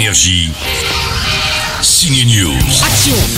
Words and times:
Énergie. 0.00 0.50
Ciné 2.00 2.24
News. 2.24 2.54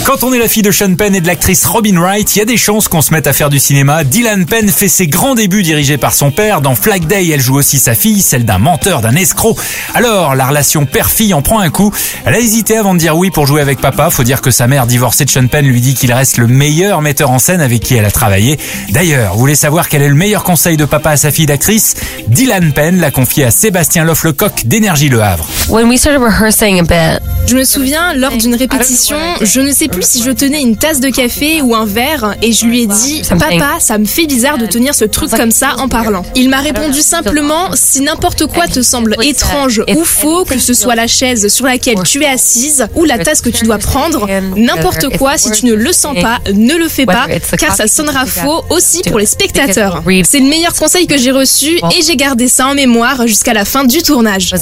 Quand 0.04 0.22
on 0.22 0.32
est 0.32 0.38
la 0.38 0.46
fille 0.46 0.62
de 0.62 0.70
Sean 0.70 0.94
Penn 0.94 1.16
et 1.16 1.20
de 1.20 1.26
l'actrice 1.26 1.66
Robin 1.66 1.98
Wright, 1.98 2.36
il 2.36 2.38
y 2.38 2.42
a 2.42 2.44
des 2.44 2.56
chances 2.56 2.86
qu'on 2.86 3.02
se 3.02 3.12
mette 3.12 3.26
à 3.26 3.32
faire 3.32 3.50
du 3.50 3.58
cinéma. 3.58 4.04
Dylan 4.04 4.46
Penn 4.46 4.68
fait 4.68 4.86
ses 4.86 5.08
grands 5.08 5.34
débuts 5.34 5.64
dirigés 5.64 5.98
par 5.98 6.14
son 6.14 6.30
père. 6.30 6.60
Dans 6.60 6.76
Flag 6.76 7.08
Day, 7.08 7.26
elle 7.30 7.40
joue 7.40 7.56
aussi 7.56 7.80
sa 7.80 7.96
fille, 7.96 8.22
celle 8.22 8.44
d'un 8.44 8.58
menteur, 8.58 9.00
d'un 9.00 9.16
escroc. 9.16 9.56
Alors, 9.94 10.36
la 10.36 10.46
relation 10.46 10.86
père-fille 10.86 11.34
en 11.34 11.42
prend 11.42 11.58
un 11.58 11.70
coup. 11.70 11.92
Elle 12.24 12.34
a 12.34 12.38
hésité 12.38 12.76
avant 12.76 12.94
de 12.94 13.00
dire 13.00 13.16
oui 13.16 13.32
pour 13.32 13.48
jouer 13.48 13.62
avec 13.62 13.80
papa. 13.80 14.10
Faut 14.10 14.22
dire 14.22 14.40
que 14.40 14.52
sa 14.52 14.68
mère 14.68 14.86
divorcée 14.86 15.24
de 15.24 15.30
Sean 15.30 15.48
Penn 15.48 15.66
lui 15.66 15.80
dit 15.80 15.94
qu'il 15.94 16.12
reste 16.12 16.36
le 16.36 16.46
meilleur 16.46 17.02
metteur 17.02 17.32
en 17.32 17.40
scène 17.40 17.62
avec 17.62 17.82
qui 17.82 17.96
elle 17.96 18.04
a 18.04 18.12
travaillé. 18.12 18.60
D'ailleurs, 18.90 19.32
vous 19.32 19.40
voulez 19.40 19.56
savoir 19.56 19.88
quel 19.88 20.02
est 20.02 20.08
le 20.08 20.14
meilleur 20.14 20.44
conseil 20.44 20.76
de 20.76 20.84
papa 20.84 21.10
à 21.10 21.16
sa 21.16 21.32
fille 21.32 21.46
d'actrice? 21.46 21.96
Dylan 22.28 22.72
Penn 22.72 23.00
l'a 23.00 23.10
confié 23.10 23.44
à 23.44 23.50
Sébastien 23.50 24.04
Lofflecoq 24.04 24.66
d'Énergie 24.66 25.08
Le 25.08 25.20
Havre. 25.20 25.48
When 25.68 25.88
we 25.88 25.98
started 25.98 26.22
rehearsing 26.22 26.78
a 26.78 26.84
bit, 26.84 27.31
Je 27.46 27.56
me 27.56 27.64
souviens, 27.64 28.14
lors 28.14 28.34
d'une 28.36 28.54
répétition, 28.54 29.16
je 29.42 29.60
ne 29.60 29.72
sais 29.72 29.88
plus 29.88 30.06
si 30.06 30.22
je 30.22 30.30
tenais 30.30 30.62
une 30.62 30.76
tasse 30.76 31.00
de 31.00 31.10
café 31.10 31.60
ou 31.60 31.74
un 31.74 31.84
verre 31.84 32.34
et 32.40 32.52
je 32.52 32.64
lui 32.64 32.82
ai 32.82 32.86
dit 32.86 33.22
Papa, 33.28 33.78
ça 33.78 33.98
me 33.98 34.06
fait 34.06 34.26
bizarre 34.26 34.56
de 34.56 34.64
tenir 34.66 34.94
ce 34.94 35.04
truc 35.04 35.30
comme 35.30 35.50
ça 35.50 35.74
en 35.78 35.88
parlant. 35.88 36.22
Il 36.34 36.48
m'a 36.48 36.60
répondu 36.60 37.00
simplement 37.02 37.70
Si 37.74 38.00
n'importe 38.00 38.46
quoi 38.46 38.68
te 38.68 38.80
semble 38.80 39.16
étrange 39.22 39.82
ou 39.94 40.04
faux, 40.04 40.44
que 40.44 40.58
ce 40.58 40.72
soit 40.72 40.94
la 40.94 41.06
chaise 41.06 41.48
sur 41.48 41.66
laquelle 41.66 42.02
tu 42.04 42.22
es 42.22 42.26
assise 42.26 42.86
ou 42.94 43.04
la 43.04 43.18
tasse 43.18 43.40
que 43.42 43.50
tu 43.50 43.64
dois 43.64 43.78
prendre, 43.78 44.26
n'importe 44.56 45.16
quoi, 45.18 45.36
si 45.36 45.50
tu 45.50 45.66
ne 45.66 45.74
le 45.74 45.92
sens 45.92 46.16
pas, 46.22 46.38
ne 46.54 46.74
le 46.76 46.88
fais 46.88 47.06
pas, 47.06 47.26
car 47.58 47.74
ça 47.76 47.86
sonnera 47.86 48.24
faux 48.24 48.64
aussi 48.70 49.02
pour 49.02 49.18
les 49.18 49.26
spectateurs. 49.26 50.02
C'est 50.24 50.40
le 50.40 50.48
meilleur 50.48 50.74
conseil 50.74 51.06
que 51.06 51.18
j'ai 51.18 51.32
reçu 51.32 51.76
et 51.98 52.02
j'ai 52.06 52.16
gardé 52.16 52.48
ça 52.48 52.68
en 52.68 52.74
mémoire 52.74 53.26
jusqu'à 53.26 53.52
la 53.52 53.64
fin 53.66 53.84
du 53.84 54.02
tournage. 54.02 54.54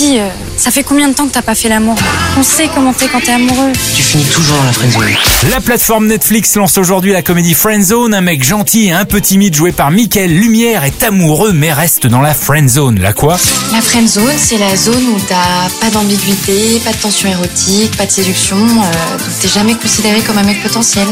Euh, 0.00 0.28
ça 0.56 0.70
fait 0.70 0.82
combien 0.82 1.08
de 1.08 1.14
temps 1.14 1.26
que 1.26 1.32
t'as 1.32 1.42
pas 1.42 1.54
fait 1.54 1.68
l'amour? 1.68 1.96
On 2.36 2.42
sait 2.42 2.68
comment 2.74 2.92
t'es 2.92 3.06
quand 3.06 3.20
t'es 3.20 3.32
amoureux. 3.32 3.72
Tu 3.94 4.02
finis 4.02 4.24
toujours 4.24 4.56
dans 4.56 4.64
la 4.64 4.72
friendzone. 4.72 5.06
La 5.50 5.60
plateforme 5.60 6.06
Netflix 6.08 6.56
lance 6.56 6.76
aujourd'hui 6.76 7.12
la 7.12 7.22
comédie 7.22 7.54
Friendzone. 7.54 8.12
Un 8.12 8.20
mec 8.20 8.42
gentil 8.42 8.86
et 8.88 8.92
un 8.92 9.04
peu 9.04 9.20
timide 9.20 9.54
joué 9.54 9.72
par 9.72 9.90
Michael 9.90 10.36
Lumière 10.36 10.84
est 10.84 11.02
amoureux 11.04 11.52
mais 11.52 11.72
reste 11.72 12.06
dans 12.06 12.20
la 12.20 12.34
friendzone. 12.34 12.98
La 13.00 13.12
quoi? 13.12 13.38
La 13.72 13.80
friend 13.80 14.08
zone, 14.08 14.34
c'est 14.36 14.58
la 14.58 14.74
zone 14.76 15.06
où 15.14 15.20
t'as 15.28 15.68
pas 15.80 15.90
d'ambiguïté, 15.90 16.80
pas 16.84 16.92
de 16.92 16.98
tension 16.98 17.28
érotique, 17.28 17.96
pas 17.96 18.06
de 18.06 18.10
séduction, 18.10 18.56
euh, 18.56 19.18
donc 19.18 19.38
t'es 19.40 19.48
jamais 19.48 19.74
considéré 19.74 20.20
comme 20.20 20.38
un 20.38 20.42
mec 20.42 20.62
potentiel. 20.62 21.06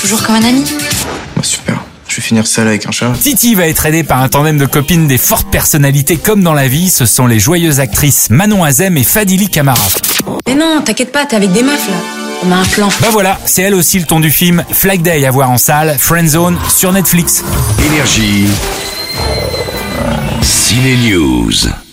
Toujours 0.00 0.22
comme 0.22 0.34
un 0.34 0.44
ami. 0.44 0.64
Bah, 1.36 1.42
super. 1.42 1.82
Finir 2.24 2.46
seul 2.46 2.66
avec 2.68 2.86
un 2.86 2.90
chat. 2.90 3.12
Titi 3.20 3.54
va 3.54 3.68
être 3.68 3.84
aidé 3.84 4.02
par 4.02 4.22
un 4.22 4.30
tandem 4.30 4.56
de 4.56 4.64
copines 4.64 5.06
des 5.06 5.18
fortes 5.18 5.50
personnalités 5.50 6.16
comme 6.16 6.42
dans 6.42 6.54
la 6.54 6.68
vie. 6.68 6.88
Ce 6.88 7.04
sont 7.04 7.26
les 7.26 7.38
joyeuses 7.38 7.80
actrices 7.80 8.30
Manon 8.30 8.64
Azem 8.64 8.96
et 8.96 9.04
Fadili 9.04 9.50
Camara. 9.50 9.86
Mais 10.48 10.54
non, 10.54 10.80
t'inquiète 10.82 11.12
pas, 11.12 11.26
t'es 11.26 11.36
avec 11.36 11.52
des 11.52 11.62
meufs 11.62 11.86
là. 11.86 11.96
On 12.42 12.50
a 12.50 12.56
un 12.56 12.64
plan. 12.64 12.88
Bah 13.02 13.08
voilà, 13.12 13.38
c'est 13.44 13.60
elle 13.60 13.74
aussi 13.74 13.98
le 13.98 14.06
ton 14.06 14.20
du 14.20 14.30
film 14.30 14.64
Flag 14.70 15.02
Day 15.02 15.26
à 15.26 15.30
voir 15.30 15.50
en 15.50 15.58
salle, 15.58 15.96
Friendzone 15.98 16.56
sur 16.74 16.92
Netflix. 16.92 17.44
Énergie. 17.92 18.46
Ciné 20.40 20.96
News. 20.96 21.83